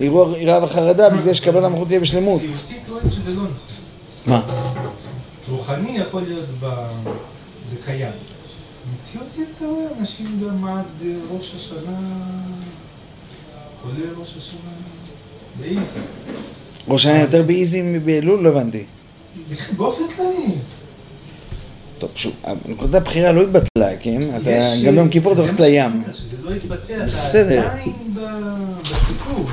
לעורר 0.00 0.36
יראה 0.36 0.64
וחרדה 0.64 1.10
בגלל 1.10 1.34
שקבלת 1.34 1.64
המלכות 1.64 1.88
תהיה 1.88 2.00
בשלמות. 2.00 2.40
סיוטי 2.40 2.74
טוען 2.86 3.10
שזה 3.10 3.30
לא 3.30 3.42
נכון. 3.42 3.52
מה? 4.26 4.42
רוחני 5.48 5.98
יכול 5.98 6.22
להיות 6.22 6.46
ב... 6.60 6.66
זה 7.70 7.76
קיים. 7.84 8.12
מציאות 8.94 9.26
אתה 9.56 9.64
רואה 9.64 9.84
אנשים 10.00 10.26
גם 10.44 10.64
עד 10.64 10.84
ראש 11.30 11.52
השנה, 11.56 11.98
כולל 13.82 14.20
ראש 14.20 14.34
השנה, 14.38 14.70
באיזי. 15.60 15.98
ראש 16.88 17.06
השנה 17.06 17.20
יותר 17.20 17.42
באיזי 17.42 17.82
מבאלול? 17.82 18.40
לא 18.40 18.48
הבנתי. 18.48 18.84
באופן 19.76 20.02
כללי. 20.16 20.54
טוב, 22.02 22.10
שוב, 22.14 22.32
נקודת 22.68 22.94
הבחירה 22.94 23.32
לא 23.32 23.42
התבטלה, 23.42 23.96
כן? 24.00 24.18
אתה 24.36 24.50
גם 24.86 24.94
ביום 24.94 25.08
כיפור 25.08 25.32
אתה 25.32 25.40
הולך 25.40 25.60
לים. 25.60 26.02
שזה 26.12 26.36
לא 26.42 26.50
בסדר. 27.04 27.66
עדיין 27.70 27.92
ב- 28.14 28.80
בסיפור. 28.82 29.44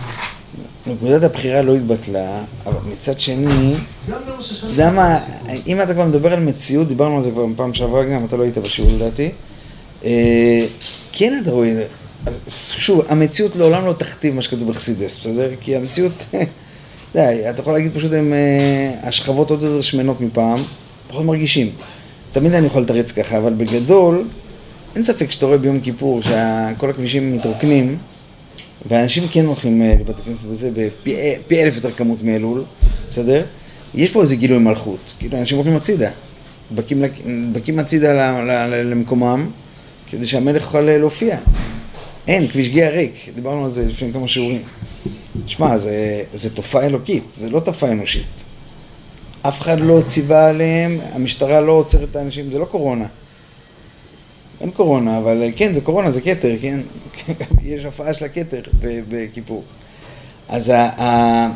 נקודת 0.87 1.23
הבחירה 1.23 1.61
לא 1.61 1.75
התבטלה, 1.75 2.41
אבל 2.65 2.77
מצד 2.91 3.19
שני. 3.19 3.73
אתה 4.07 4.15
יודע 4.67 4.89
מה, 4.89 5.19
אם 5.67 5.81
אתה 5.81 5.93
כבר 5.93 6.05
מדבר 6.05 6.33
על 6.33 6.39
מציאות, 6.39 6.87
דיברנו 6.87 7.17
על 7.17 7.23
זה 7.23 7.31
כבר 7.31 7.45
פעם 7.55 7.73
שעברה 7.73 8.03
גם, 8.03 8.25
אתה 8.25 8.37
לא 8.37 8.43
היית 8.43 8.57
בשיעור 8.57 8.91
לדעתי. 8.91 9.31
אה, 10.05 10.65
כן 11.11 11.39
אתה 11.43 11.51
רואה, 11.51 11.83
שוב, 12.47 13.01
המציאות 13.09 13.55
לעולם 13.55 13.85
לא 13.85 13.93
תכתיב 13.93 14.35
מה 14.35 14.41
שכתוב 14.41 14.69
בחסידס, 14.69 15.19
בסדר? 15.19 15.49
כי 15.61 15.75
המציאות, 15.75 16.25
אתה 17.11 17.61
יכול 17.61 17.73
להגיד 17.73 17.91
פשוט 17.95 18.13
אה, 18.13 18.19
השכבות 19.03 19.51
עוד 19.51 19.63
יותר 19.63 19.81
שמנות 19.81 20.21
מפעם, 20.21 20.57
פחות 21.07 21.25
מרגישים. 21.25 21.71
תמיד 22.31 22.53
אני 22.53 22.67
יכול 22.67 22.81
לתרץ 22.81 23.11
ככה, 23.11 23.37
אבל 23.37 23.53
בגדול, 23.53 24.27
אין 24.95 25.03
ספק 25.03 25.31
שאתה 25.31 25.45
רואה 25.45 25.57
ביום 25.57 25.79
כיפור 25.79 26.21
שכל 26.21 26.89
הכבישים 26.89 27.35
מתרוקנים, 27.35 27.97
ואנשים 28.89 29.27
כן 29.31 29.45
הולכים 29.45 29.81
אה, 29.81 29.95
לבית 29.99 30.19
הכנסת 30.19 30.45
וזה 30.49 30.71
בפי 30.73 31.15
אה, 31.55 31.61
אלף 31.63 31.75
יותר 31.75 31.91
כמות 31.91 32.21
מאלול, 32.23 32.63
בסדר? 33.11 33.43
יש 33.95 34.09
פה 34.11 34.21
איזה 34.21 34.35
גילוי 34.35 34.57
מלכות, 34.57 35.13
כאילו 35.19 35.37
אנשים 35.37 35.57
הולכים 35.57 35.75
הצידה, 35.75 36.09
בקים, 36.75 37.01
לק- 37.01 37.21
בקים 37.51 37.79
הצידה 37.79 38.41
למקומם, 38.83 39.49
כדי 40.11 40.27
שהמלך 40.27 40.63
יוכל 40.63 40.81
להופיע. 40.81 41.37
אין, 42.27 42.47
כביש 42.47 42.69
גאה 42.69 42.89
ריק, 42.89 43.13
דיברנו 43.35 43.65
על 43.65 43.71
זה 43.71 43.85
לפני 43.87 44.13
כמה 44.13 44.27
שיעורים. 44.27 44.61
שמע, 45.47 45.77
זה, 45.77 45.91
זה 46.33 46.49
תופעה 46.49 46.85
אלוקית, 46.85 47.23
זה 47.35 47.49
לא 47.49 47.59
תופעה 47.59 47.91
אנושית. 47.91 48.27
אף 49.41 49.61
אחד 49.61 49.79
לא 49.79 50.01
ציווה 50.07 50.49
עליהם, 50.49 50.99
המשטרה 51.13 51.61
לא 51.61 51.71
עוצרת 51.71 52.09
את 52.11 52.15
האנשים, 52.15 52.51
זה 52.51 52.59
לא 52.59 52.65
קורונה. 52.65 53.05
אין 54.61 54.71
קורונה, 54.71 55.17
אבל 55.17 55.43
אה, 55.43 55.49
כן, 55.55 55.73
זה 55.73 55.81
קורונה, 55.81 56.11
זה 56.11 56.21
כתר, 56.21 56.55
כן? 56.61 56.79
יש 57.63 57.85
הופעה 57.85 58.13
של 58.13 58.25
הכתר 58.25 58.61
בכיפור. 58.81 59.63
אז, 60.49 60.69
ה, 60.69 61.01
ה, 61.01 61.47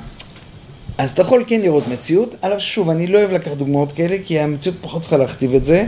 אז 0.97 1.11
אתה 1.11 1.21
יכול 1.21 1.43
כן 1.47 1.61
לראות 1.61 1.87
מציאות, 1.87 2.35
אבל 2.43 2.59
שוב, 2.59 2.89
אני 2.89 3.07
לא 3.07 3.17
אוהב 3.17 3.31
לקחת 3.31 3.57
דוגמאות 3.57 3.91
כאלה, 3.91 4.17
כי 4.25 4.39
המציאות 4.39 4.77
פחות 4.81 5.01
צריכה 5.01 5.17
להכתיב 5.17 5.53
את 5.53 5.65
זה. 5.65 5.85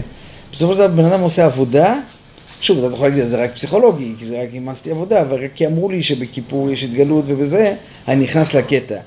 בסופו 0.51 0.73
של 0.73 0.79
דבר 0.79 0.87
בן 0.87 1.05
אדם 1.05 1.21
עושה 1.21 1.45
עבודה, 1.45 1.99
שוב, 2.61 2.77
אתה 2.83 2.95
יכול 2.95 3.09
להגיד, 3.09 3.27
זה 3.27 3.43
רק 3.43 3.53
פסיכולוגי, 3.53 4.13
כי 4.19 4.25
זה 4.25 4.43
רק 4.43 4.49
אימצתי 4.53 4.91
עבודה, 4.91 5.21
אבל 5.21 5.43
רק 5.43 5.51
כי 5.55 5.67
אמרו 5.67 5.89
לי 5.89 6.03
שבכיפור 6.03 6.71
יש 6.71 6.83
התגלות 6.83 7.25
ובזה, 7.27 7.75
אני 8.07 8.23
נכנס 8.23 8.55
לקטע. 8.55 8.99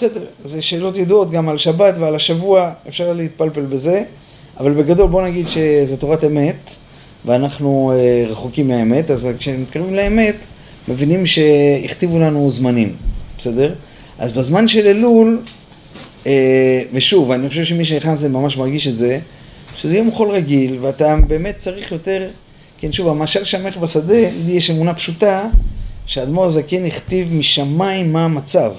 בסדר, 0.00 0.24
זה 0.44 0.62
שאלות 0.62 0.96
ידועות 0.96 1.30
גם 1.30 1.48
על 1.48 1.58
שבת 1.58 1.94
ועל 1.98 2.14
השבוע, 2.14 2.72
אפשר 2.88 3.12
להתפלפל 3.12 3.60
בזה, 3.60 4.02
אבל 4.60 4.72
בגדול 4.72 5.08
בוא 5.08 5.22
נגיד 5.22 5.48
שזה 5.48 5.96
תורת 5.96 6.24
אמת, 6.24 6.56
ואנחנו 7.24 7.92
אה, 7.94 8.24
רחוקים 8.28 8.68
מהאמת, 8.68 9.10
אז 9.10 9.28
כשמתקרבים 9.38 9.94
לאמת, 9.94 10.34
מבינים 10.88 11.26
שהכתיבו 11.26 12.18
לנו 12.18 12.50
זמנים, 12.50 12.96
בסדר? 13.38 13.74
אז 14.18 14.32
בזמן 14.32 14.68
של 14.68 14.86
אלול, 14.86 15.40
אה, 16.26 16.82
ושוב, 16.92 17.30
אני 17.30 17.48
חושב 17.48 17.64
שמי 17.64 17.84
שנכנס 17.84 18.18
לזה 18.18 18.28
ממש 18.28 18.56
מרגיש 18.56 18.88
את 18.88 18.98
זה, 18.98 19.18
שזה 19.76 19.96
יום 19.96 20.10
חול 20.10 20.30
רגיל, 20.30 20.78
ואתה 20.80 21.16
באמת 21.26 21.58
צריך 21.58 21.92
יותר, 21.92 22.28
כן, 22.78 22.92
שוב, 22.92 23.08
המשל 23.08 23.44
שהמלך 23.44 23.76
בשדה, 23.76 24.30
לי 24.44 24.52
יש 24.52 24.70
אמונה 24.70 24.94
פשוטה, 24.94 25.48
שהאדמו"ר 26.06 26.44
הזקן 26.44 26.86
הכתיב 26.86 27.34
משמיים 27.34 28.12
מה 28.12 28.24
המצב. 28.24 28.72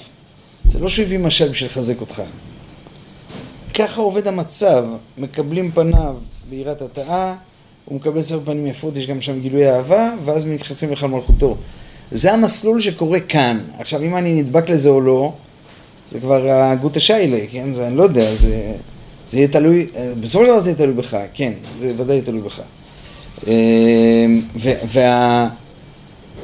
זה 0.72 0.80
לא 0.80 0.90
שהוא 0.90 1.06
הביא 1.06 1.20
משל 1.20 1.50
בשביל 1.50 1.70
לחזק 1.70 2.01
אותך. 2.01 2.22
ככה 3.74 4.01
עובד 4.01 4.28
המצב, 4.28 4.86
מקבלים 5.18 5.72
פניו 5.72 6.16
ביראת 6.50 6.82
התאה, 6.82 7.36
הוא 7.86 7.96
מקבל 7.96 8.24
ספר 8.24 8.40
פנים 8.46 8.68
יפות, 8.68 8.98
יש 8.98 9.08
גם 9.08 9.22
שם 9.22 9.40
גילוי 9.40 9.70
אהבה, 9.70 10.13
ואז 10.25 10.46
נכנסים 10.46 10.92
לך 10.92 11.04
למלכותו. 11.04 11.58
זה 12.12 12.34
המסלול 12.34 12.82
שקורה 12.82 13.20
כאן. 13.20 13.60
עכשיו, 13.78 14.01
אם 14.01 14.16
אני 14.16 14.42
נדבק 14.42 14.70
לזה 14.70 14.90
או 14.90 15.01
לא, 15.01 15.34
זה 16.12 16.20
כבר 16.20 16.50
הגוטה 16.50 17.00
שיילה, 17.00 17.40
כן? 17.51 17.74
זה 17.74 17.88
אני 17.88 17.98
לא 17.98 18.04
יודע, 18.04 18.36
זה, 18.36 18.75
זה 19.30 19.38
יהיה 19.38 19.48
תלוי, 19.48 19.88
בסופו 20.20 20.46
של 20.46 20.51
דבר 20.51 20.60
זה 20.60 20.70
יהיה 20.70 20.78
תלוי 20.78 20.94
בך, 20.94 21.18
כן, 21.34 21.54
זה 21.80 21.94
ודאי 21.98 22.16
יהיה 22.16 22.25
תלוי 22.25 22.42
בך. 22.42 22.62
אמ, 23.48 24.42
וה, 24.94 25.48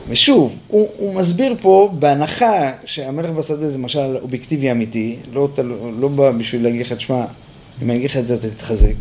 ושוב, 0.09 0.57
הוא, 0.67 0.87
הוא 0.97 1.15
מסביר 1.15 1.55
פה, 1.61 1.89
בהנחה 1.99 2.71
שהמלך 2.85 3.31
בשדה 3.31 3.69
זה 3.69 3.77
משל 3.77 4.17
אובייקטיבי 4.21 4.71
אמיתי, 4.71 5.15
לא, 5.33 5.49
תל, 5.55 5.71
לא 5.99 6.07
בא 6.07 6.31
בשביל 6.31 6.63
להגיד 6.63 6.81
לך, 6.81 6.93
תשמע, 6.93 7.25
אם 7.83 7.89
אני 7.89 7.97
אגיד 7.97 8.09
לך 8.09 8.17
את 8.17 8.27
זה 8.27 8.35
אתה 8.35 8.49
תתחזק. 8.49 8.95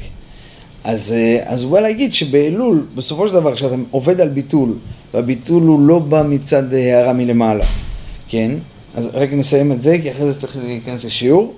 אז, 0.84 1.12
אה, 1.12 1.40
אז 1.44 1.62
הוא 1.62 1.72
בא 1.72 1.80
להגיד 1.80 2.14
שבאלול, 2.14 2.86
בסופו 2.94 3.28
של 3.28 3.34
דבר, 3.34 3.54
כשאתה 3.54 3.74
עובד 3.90 4.20
על 4.20 4.28
ביטול, 4.28 4.74
והביטול 5.14 5.62
הוא 5.62 5.80
לא 5.80 5.98
בא 5.98 6.22
מצד 6.28 6.74
אה, 6.74 6.78
הערה 6.78 7.12
מלמעלה, 7.12 7.64
כן? 8.28 8.50
אז 8.94 9.10
רק 9.14 9.32
נסיים 9.32 9.72
את 9.72 9.82
זה, 9.82 9.98
כי 10.02 10.10
אחרי 10.10 10.32
זה 10.32 10.40
צריך 10.40 10.56
להיכנס 10.64 11.04
לשיעור. 11.04 11.54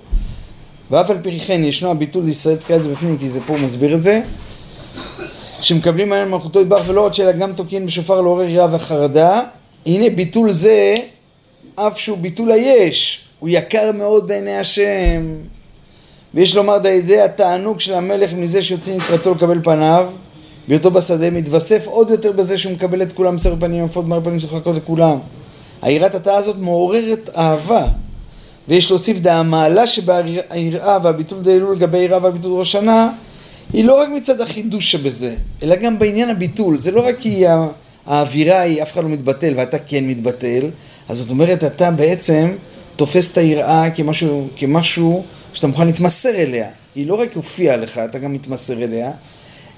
ואף 0.91 1.09
על 1.09 1.17
פי 1.21 1.39
כן 1.39 1.63
ישנו 1.63 1.91
הביטול 1.91 2.23
לישראל 2.23 2.55
תקרא 2.55 2.75
את 2.75 2.83
זה 2.83 2.89
בפנים, 2.89 3.17
כי 3.17 3.29
זה 3.29 3.39
פה 3.45 3.53
הוא 3.53 3.61
מסביר 3.61 3.95
את 3.95 4.03
זה. 4.03 4.21
שמקבלים 5.61 6.11
עליהם 6.11 6.31
מלכותו 6.31 6.61
יתברך 6.61 6.83
ולא 6.87 7.01
עוד 7.01 7.13
שאלה 7.13 7.31
גם 7.31 7.53
תוקעים 7.53 7.85
בשופר 7.85 8.21
לעורר 8.21 8.49
יראה 8.49 8.75
וחרדה. 8.75 9.41
הנה 9.85 10.09
ביטול 10.09 10.51
זה, 10.51 10.95
אף 11.75 11.99
שהוא 11.99 12.17
ביטול 12.17 12.51
היש, 12.51 13.21
הוא 13.39 13.49
יקר 13.49 13.91
מאוד 13.93 14.27
בעיני 14.27 14.57
השם. 14.57 15.35
ויש 16.33 16.55
לומר 16.55 16.77
די 16.77 17.21
התענוג 17.21 17.79
של 17.79 17.93
המלך 17.93 18.33
מזה 18.33 18.63
שיוצאים 18.63 18.97
לקראתו 18.97 19.31
לקבל 19.31 19.59
פניו, 19.63 20.07
בהיותו 20.67 20.91
בשדה, 20.91 21.29
מתווסף 21.29 21.87
עוד 21.87 22.09
יותר 22.09 22.31
בזה 22.31 22.57
שהוא 22.57 22.73
מקבל 22.73 23.01
את 23.01 23.13
כולם 23.13 23.35
בסר 23.35 23.55
פנים 23.59 23.85
יפות, 23.85 24.05
מר 24.05 24.21
פנים 24.23 24.39
שוחקות 24.39 24.75
לכולם. 24.75 25.17
היראת 25.81 26.15
התא 26.15 26.29
הזאת 26.29 26.55
מעוררת 26.59 27.29
אהבה, 27.37 27.85
ויש 28.67 28.89
להוסיף 28.91 29.19
דהמעלה 29.19 29.87
שביראה 29.87 30.97
והביטול 31.03 31.41
דהילול 31.41 31.75
לגבי 31.75 31.97
יראה 31.97 32.23
והביטול 32.23 32.59
ראש 32.59 32.71
שנה, 32.71 33.11
היא 33.73 33.85
לא 33.85 34.01
רק 34.01 34.09
מצד 34.09 34.41
החידוש 34.41 34.91
שבזה, 34.91 35.35
אלא 35.63 35.75
גם 35.75 35.99
בעניין 35.99 36.29
הביטול. 36.29 36.77
זה 36.77 36.91
לא 36.91 37.07
רק 37.07 37.15
כי 37.19 37.43
האווירה 38.05 38.61
היא, 38.61 38.83
אף 38.83 38.93
אחד 38.93 39.03
לא 39.03 39.09
מתבטל 39.09 39.53
ואתה 39.57 39.79
כן 39.79 40.07
מתבטל, 40.07 40.69
אז 41.09 41.17
זאת 41.17 41.29
אומרת, 41.29 41.63
אתה 41.63 41.91
בעצם 41.91 42.51
תופס 42.95 43.31
את 43.31 43.37
היראה 43.37 43.89
כמשהו, 43.89 44.47
כמשהו 44.55 45.23
שאתה 45.53 45.67
מוכן 45.67 45.85
להתמסר 45.85 46.29
אליה. 46.29 46.69
היא 46.95 47.07
לא 47.07 47.13
רק 47.13 47.35
הופיעה 47.35 47.77
לך, 47.77 47.97
אתה 47.97 48.19
גם 48.19 48.33
מתמסר 48.33 48.83
אליה, 48.83 49.11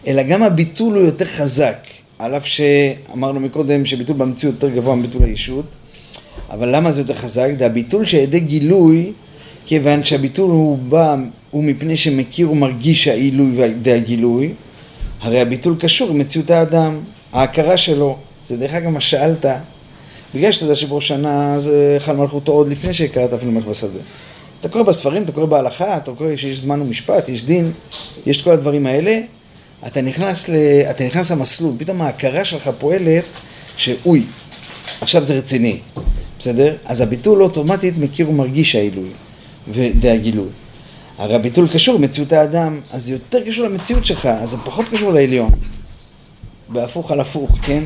אלא 0.08 0.24
גם 0.24 0.44
הביטול 0.44 0.96
הוא 0.96 1.06
יותר 1.06 1.26
חזק. 1.26 1.78
על 2.20 2.38
אף 2.38 2.46
שאמרנו 2.46 3.40
מקודם 3.40 3.86
שביטול 3.86 4.16
במציאות 4.16 4.56
יותר 4.56 4.76
גבוה 4.76 4.96
מביטול 4.96 5.24
הישות, 5.24 5.66
אבל 6.50 6.76
למה 6.76 6.92
זה 6.92 7.02
יותר 7.02 7.14
חזק? 7.14 7.50
זה 7.60 7.66
הביטול 7.66 8.06
שעדי 8.06 8.40
גילוי, 8.40 9.12
כיוון 9.66 10.04
שהביטול 10.04 10.50
הוא 10.50 10.78
בא, 10.78 11.16
הוא 11.52 11.64
מפני 11.64 11.98
שמכיר 11.98 12.52
ומרגיש 12.52 13.08
העילוי 13.08 13.52
ועדי 13.56 13.92
הגילוי, 13.92 14.54
הרי 15.22 15.42
הביטול 15.42 15.76
קשור 15.80 16.10
עם 16.10 16.18
מציאות 16.18 16.50
האדם, 16.50 17.00
ההכרה 17.34 17.78
שלו. 17.78 18.18
זה 18.50 18.58
דרך 18.58 18.74
אגב 18.74 18.90
מה 18.90 19.02
שאלת, 19.02 19.46
בגלל 20.36 20.52
שאתה 20.52 20.66
יודע 20.66 20.76
שבראש 20.76 21.08
שנה 21.08 21.60
זה 21.60 21.98
חל 22.00 22.16
מלכותו 22.16 22.52
עוד 22.52 22.70
לפני 22.70 22.94
שהכרת 22.94 23.34
אפילו 23.34 23.52
מלך 23.52 23.66
בשדה. 23.66 24.00
אתה 24.60 24.70
קורא 24.70 24.84
בספרים, 24.84 25.24
אתה 25.24 25.32
קורא 25.32 25.46
בהלכה, 25.46 25.98
אתה 25.98 26.12
קורא 26.12 26.36
שיש 26.36 26.60
זמן 26.60 26.82
ומשפט, 26.82 27.30
יש 27.30 27.46
דין, 27.46 27.72
יש 28.26 28.38
את 28.38 28.44
כל 28.44 28.52
הדברים 28.52 28.86
האלה, 28.86 29.20
אתה 29.88 30.02
נכנס, 30.02 30.50
ל... 30.50 30.56
אתה 30.90 31.04
נכנס 31.04 31.32
למסלול, 31.32 31.74
פתאום 31.78 32.02
ההכרה 32.02 32.46
שלך 32.46 32.70
פועלת 32.80 33.24
שאוי, 33.78 34.24
עכשיו 35.02 35.24
זה 35.24 35.38
רציני, 35.38 35.78
בסדר? 36.40 36.76
אז 36.86 37.02
הביטול 37.02 37.44
אוטומטית 37.44 37.98
מכיר 37.98 38.30
ומרגיש 38.30 38.76
העילוי 38.76 39.10
ודי 39.68 40.10
הגילוי. 40.10 40.50
הרי 41.18 41.36
הביטול 41.36 41.68
קשור 41.74 41.96
למציאות 41.96 42.34
האדם, 42.34 42.80
אז 42.92 43.06
זה 43.06 43.12
יותר 43.12 43.46
קשור 43.46 43.66
למציאות 43.66 44.06
שלך, 44.06 44.26
אז 44.26 44.50
זה 44.50 44.58
פחות 44.58 44.90
קשור 44.90 45.14
לעליון. 45.14 45.52
בהפוך 46.70 47.12
על 47.12 47.20
הפוך, 47.20 47.52
כן? 47.62 47.84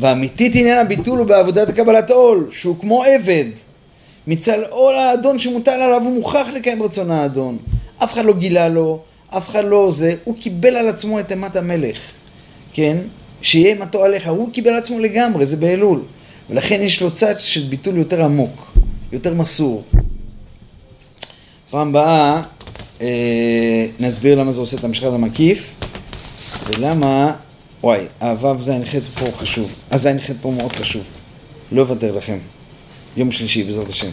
ואמיתית 0.00 0.54
עניין 0.54 0.78
הביטול 0.78 1.18
הוא 1.18 1.26
בעבודת 1.26 1.70
קבלת 1.70 2.10
עול, 2.10 2.48
שהוא 2.50 2.76
כמו 2.80 3.04
עבד. 3.04 3.44
מצד 4.26 4.58
עול 4.70 4.94
האדון 4.94 5.38
שמוטל 5.38 5.70
עליו 5.70 6.02
הוא 6.04 6.14
מוכרח 6.14 6.48
לקיים 6.48 6.82
רצון 6.82 7.10
האדון. 7.10 7.58
אף 8.04 8.12
אחד 8.12 8.24
לא 8.24 8.32
גילה 8.32 8.68
לו, 8.68 9.00
אף 9.28 9.48
אחד 9.48 9.64
לא 9.64 9.90
זה, 9.92 10.14
הוא 10.24 10.36
קיבל 10.36 10.76
על 10.76 10.88
עצמו 10.88 11.20
את 11.20 11.30
אימת 11.30 11.56
המלך, 11.56 11.98
כן? 12.72 12.96
שיהיה 13.42 13.74
אימתו 13.74 14.04
עליך, 14.04 14.28
הוא 14.28 14.52
קיבל 14.52 14.70
על 14.70 14.76
עצמו 14.76 14.98
לגמרי, 14.98 15.46
זה 15.46 15.56
באלול. 15.56 16.00
ולכן 16.50 16.80
יש 16.82 17.02
לו 17.02 17.10
צד 17.10 17.34
של 17.38 17.62
ביטול 17.62 17.96
יותר 17.96 18.24
עמוק, 18.24 18.72
יותר 19.12 19.34
מסור. 19.34 19.84
פעם 21.74 21.88
הבאה 21.88 22.42
אה, 23.00 23.86
נסביר 24.00 24.38
למה 24.38 24.52
זה 24.52 24.60
עושה 24.60 24.76
את 24.76 24.84
המשחק 24.84 25.06
המקיף, 25.06 25.74
ולמה, 26.66 27.32
וואי, 27.82 28.00
הו"ב 28.20 28.60
ז"ח 28.60 28.98
פה 29.18 29.26
חשוב, 29.36 29.70
הז"ח 29.90 30.30
פה 30.40 30.50
מאוד 30.50 30.72
חשוב. 30.72 31.02
לא 31.72 31.80
אוותר 31.80 32.16
לכם. 32.16 32.38
יום 33.16 33.32
שלישי, 33.32 33.62
בעזרת 33.62 33.88
השם. 33.88 34.10